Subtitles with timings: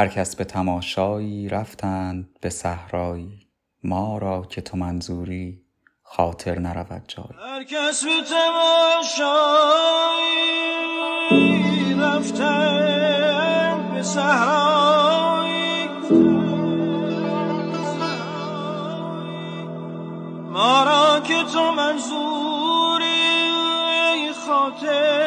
[0.00, 3.48] هر کس به تماشایی رفتند به صحرایی.
[3.84, 5.62] ما را که تو منظوری
[6.02, 9.14] خاطر نرود جای هر کس به تماشایی
[11.94, 15.88] رفتند به صحرایی.
[20.52, 23.10] ما را که تو منظوری
[24.46, 25.19] خاطر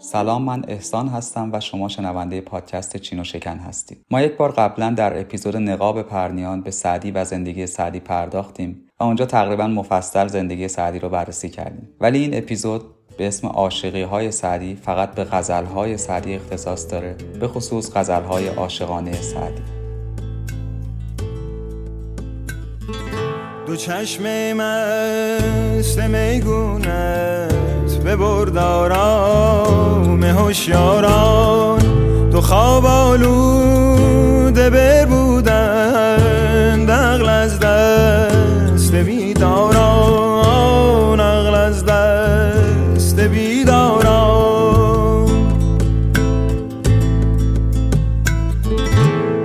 [0.00, 4.04] سلام من احسان هستم و شما شنونده پادکست چین و شکن هستید.
[4.10, 9.04] ما یک بار قبلا در اپیزود نقاب پرنیان به سعدی و زندگی سعدی پرداختیم و
[9.04, 11.88] اونجا تقریبا مفصل زندگی سعدی رو بررسی کردیم.
[12.00, 12.82] ولی این اپیزود
[13.18, 18.22] به اسم عاشقی های سعدی فقط به غزل های سعدی اختصاص داره به خصوص غزل
[18.22, 19.81] های عاشقانه سعدی.
[23.66, 27.52] دو چشم مست میگونت
[28.04, 28.62] به بردارام
[30.24, 31.78] هوشیاران.
[32.30, 35.70] دو خواب آلوده ببودند
[36.90, 39.60] عقل از دست بیداران
[41.20, 44.42] عقل از دست بیداران.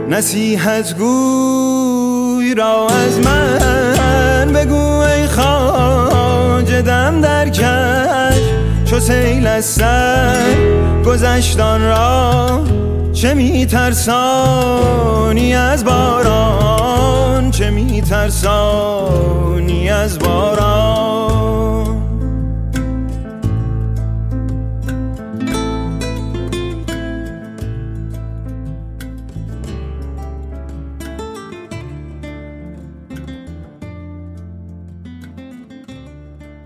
[0.09, 3.66] نصیحت گوی را از من
[7.49, 8.41] کش
[8.85, 10.55] چو سیل از سر
[11.05, 12.63] گذشتان را
[13.13, 14.35] چه میترسانی
[15.55, 18.69] از باران؟ چه میترسانی
[19.89, 22.06] از باران؟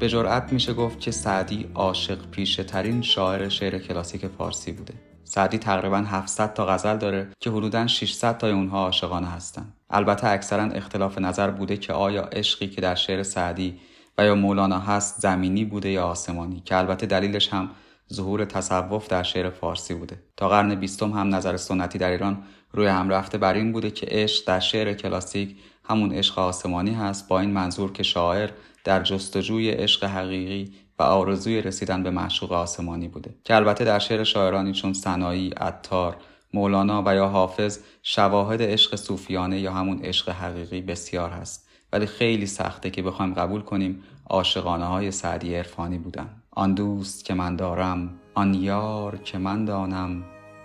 [0.01, 4.93] به جرأت میشه گفت که سعدی عاشق پیشه ترین شاعر شعر کلاسیک فارسی بوده.
[5.23, 9.73] سعدی تقریبا 700 تا غزل داره که حدوداً 600 تا اونها عاشقانه هستن.
[9.89, 13.79] البته اکثرا اختلاف نظر بوده که آیا عشقی که در شعر سعدی
[14.17, 17.69] و یا مولانا هست زمینی بوده یا آسمانی که البته دلیلش هم
[18.13, 20.19] ظهور تصوف در شعر فارسی بوده.
[20.37, 24.07] تا قرن بیستم هم نظر سنتی در ایران روی هم رفته بر این بوده که
[24.09, 25.55] عشق در شعر کلاسیک
[25.85, 28.49] همون عشق آسمانی هست با این منظور که شاعر
[28.83, 33.35] در جستجوی عشق حقیقی و آرزوی رسیدن به معشوق آسمانی بوده.
[33.43, 36.17] که البته در شعر شاعرانی چون سنایی، عطار،
[36.53, 41.67] مولانا و یا حافظ شواهد عشق صوفیانه یا همون عشق حقیقی بسیار هست.
[41.93, 46.40] ولی خیلی سخته که بخوایم قبول کنیم عاشقانه های سعدی عرفانی بودن.
[46.55, 50.23] آن دوست که من دارم آن یار که من دانم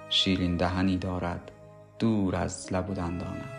[0.09, 1.51] شیرین دهنی دارد
[1.99, 3.51] دور از لب و دندانم.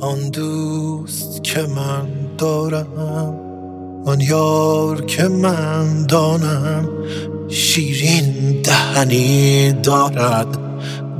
[0.00, 2.08] آن دوست که من
[2.38, 3.40] دارم
[4.06, 6.88] آن یار که من دانم
[7.48, 10.63] شیرین دهنی دارد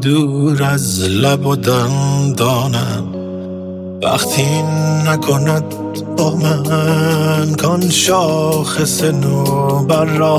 [0.05, 3.15] دور از لب و دندانم.
[4.03, 4.63] وقتی
[5.07, 5.65] نکند
[6.17, 10.39] با من کان شاخص نوبر را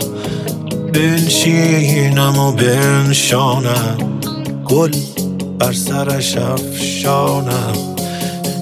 [0.94, 3.98] بنشینم و بنشانم.
[4.66, 4.92] گل
[5.59, 7.96] بر سرش افشانم.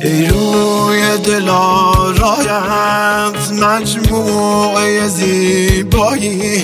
[0.02, 6.64] ای روی دل آرایت مجموعه زیبایی.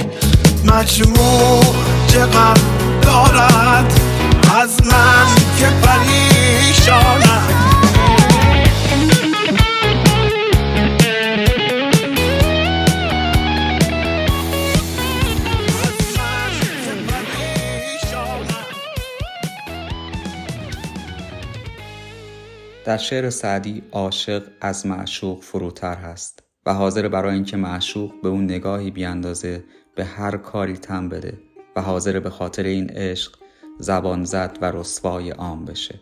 [0.65, 1.63] مجموع
[2.07, 2.61] چقدر
[3.01, 4.08] دارد.
[4.59, 7.47] از من که پریشانم.
[22.85, 28.43] در شعر سعدی عاشق از معشوق فروتر هست و حاضر برای اینکه معشوق به اون
[28.43, 29.63] نگاهی بیاندازه
[29.95, 31.37] به هر کاری تن بده
[31.75, 33.39] و حاضر به خاطر این عشق
[33.79, 35.99] زبان زد و رسوای عام بشه.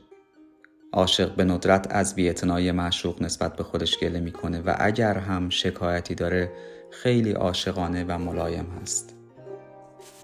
[0.93, 6.15] عاشق به ندرت از بیاعتنایی معشوق نسبت به خودش گله می‌کنه و اگر هم شکایتی
[6.15, 6.51] داره
[6.91, 9.15] خیلی عاشقانه و ملایم هست.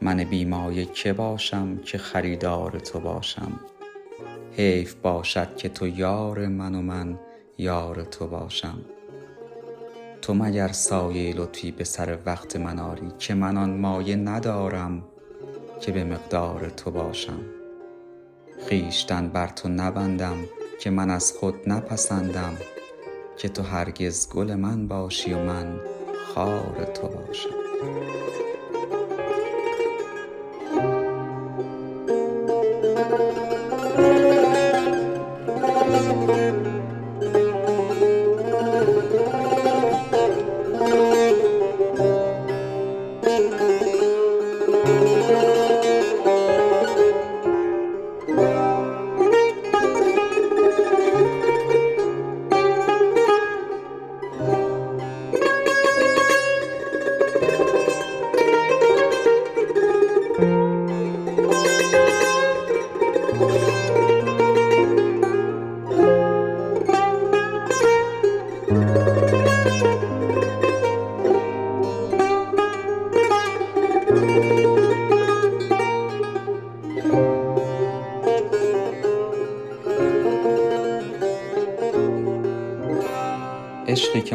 [0.01, 3.59] من بیمایه که باشم که خریدار تو باشم.
[4.51, 7.19] حیف باشد که تو یار من و من
[7.57, 8.77] یار تو باشم.
[10.21, 15.03] تو مگر سایه لطفی به سر وقت من آری که من آن مایه ندارم
[15.81, 17.39] که به مقدار تو باشم.
[18.67, 20.37] خویشتن بر تو نبندم
[20.79, 22.57] که من از خود نپسندم
[23.37, 25.79] که تو هرگز گل من باشی و من
[26.35, 27.63] خار تو باشم.
[33.03, 33.52] عشقی که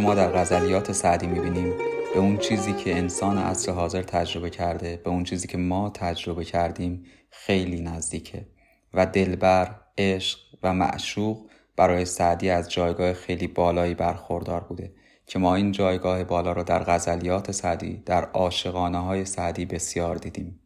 [0.08, 1.72] ما در غزلیات سعدی می‌بینیم
[2.14, 6.44] به اون چیزی که انسان عصر حاضر تجربه کرده به اون چیزی که ما تجربه
[6.44, 8.46] کردیم خیلی نزدیکه.
[8.94, 11.46] و دلبر، عشق و معشوق
[11.76, 14.92] برای سعدی از جایگاه خیلی بالایی برخوردار بوده
[15.26, 20.60] که ما این جایگاه بالا رو در غزلیات سعدی در عاشقانه های سعدی بسیار دیدیم.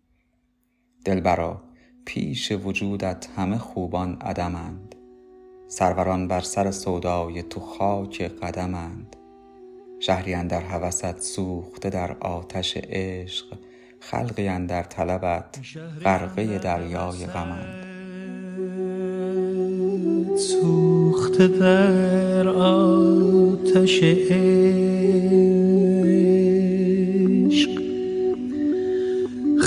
[1.04, 1.62] دلبرا
[2.04, 4.94] پیش وجودت همه خوبان عدمند.
[5.68, 9.16] سروران بر سر سودای تو خاک قدمند.
[10.06, 13.46] شهری اندر هوست سوخته در آتش عشق
[14.00, 15.58] خلقی اندر طلبت
[16.04, 17.86] غرقه دریای غمند.
[20.36, 24.32] سوخته در آتش عشق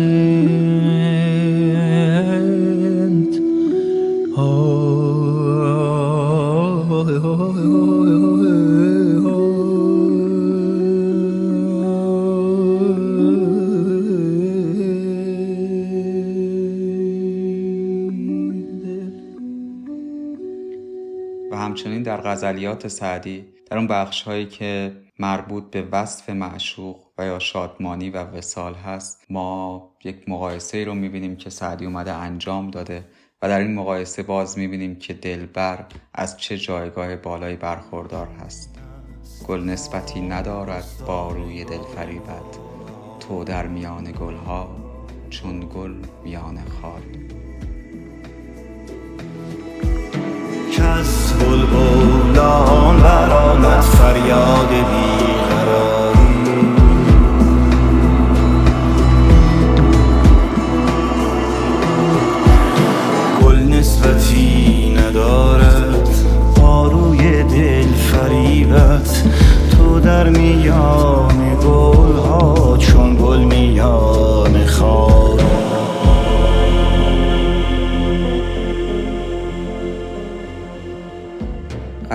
[21.51, 27.39] و همچنین در غزلیات سعدی در اون بخش هایی که مربوط به وصف معشوق یا
[27.39, 33.05] شادمانی و وسال هست ما یک مقایسه رو می‌بینیم که سعدی اومده انجام داده
[33.41, 38.75] و در این مقایسه باز می‌بینیم که دلبر از چه جایگاه بالایی برخوردار هست.
[39.47, 42.59] گل نسبتی ندارد با روی دل فریبت.
[43.19, 44.75] تو در میان گلها
[45.29, 47.01] چون گل میان خار.
[50.71, 55.20] کس بلبلان برآمد فریاد بیقراری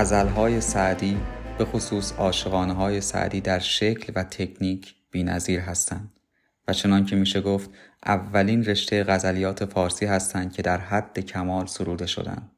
[0.06, 1.18] غزلهای سعدی
[1.58, 6.12] به خصوص عاشقانه های سعدی در شکل و تکنیک بی‌نظیر هستند.
[6.68, 7.70] و چنان که میشه گفت
[8.06, 12.50] اولین رشته غزلیات فارسی هستند که در حد کمال سروده شدند.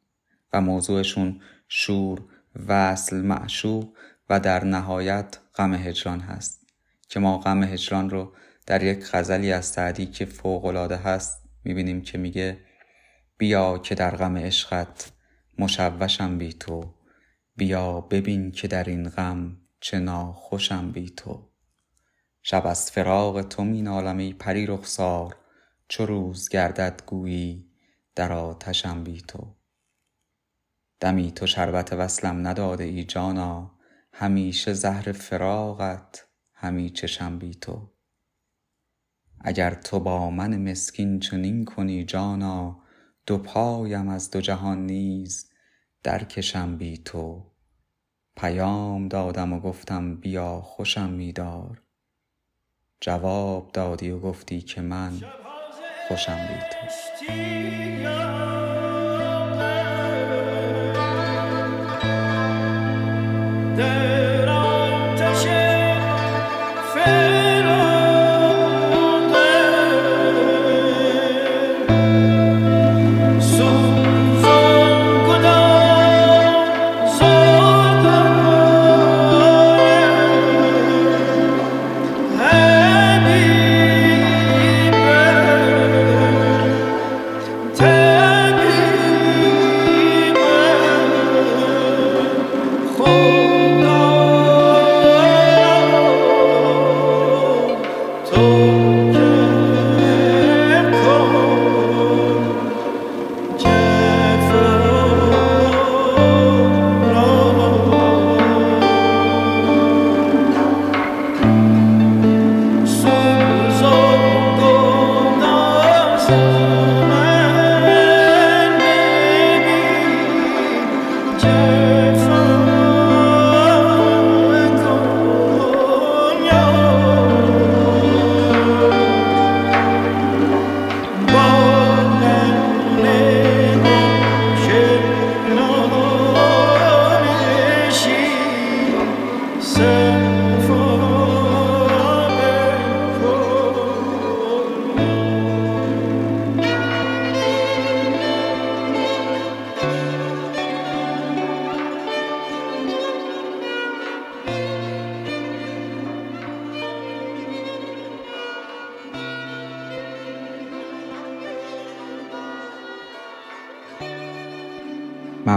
[0.53, 2.21] و موضوعشون شور،
[2.67, 3.89] وصل، معشوق
[4.31, 6.67] و در نهایت غم هجران هست.
[7.09, 8.33] که ما غم هجران رو
[8.67, 12.59] در یک غزلی از سعدی که فوق‌العاده هست می‌بینیم که میگه
[13.39, 15.13] بیا که در غم عشقت
[15.59, 16.98] مشوشم بی تو
[17.59, 21.51] بیا ببین که در این غم چه ناخوشم بی تو.
[22.43, 25.37] شب از فراق تو می نالم ای پری رخسار
[25.89, 27.71] چو روز گردد گویی
[28.15, 29.55] در آتشم بی تو.
[31.01, 33.79] دمی تو شربت وصلم نداده ای جانا
[34.13, 37.91] همیشه زهر فراقت همی چشم بی تو.
[39.41, 42.83] اگر تو با من مسکین چنین کنی جانا
[43.27, 45.49] دو پایم از دو جهان نیز
[46.03, 47.43] درکشم بی تو.
[48.37, 51.83] پیام دادم و گفتم بیا خوشم می دار
[53.01, 55.13] جواب دادی و گفتی که من
[56.09, 56.87] خوشم بی تو.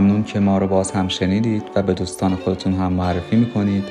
[0.01, 3.84] ممنون که ما رو باز هم شنیدید و به دوستان خودتون هم معرفی می‌کنید.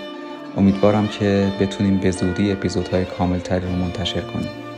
[0.56, 4.69] امیدوارم که بتونیم به زودی اپیزودهای کاملتری رو منتشر کنیم.